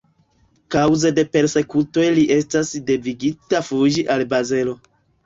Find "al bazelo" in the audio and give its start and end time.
4.15-4.75